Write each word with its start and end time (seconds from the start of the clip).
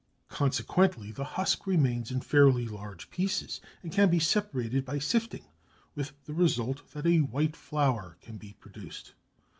Consequently 0.29 1.11
the 1.11 1.23
husk 1.23 1.67
remains 1.67 2.09
in 2.09 2.21
fairly 2.21 2.65
large 2.67 3.11
pieces, 3.11 3.61
and 3.83 3.91
can 3.91 4.09
be 4.09 4.17
separated 4.17 4.83
by 4.83 4.97
sifting, 4.97 5.45
with 5.93 6.13
the 6.25 6.33
result 6.33 6.89
that 6.93 7.05
a 7.05 7.19
white 7.19 7.55
flour 7.55 8.17
can 8.19 8.37
be 8.37 8.53
produced. 8.59 9.13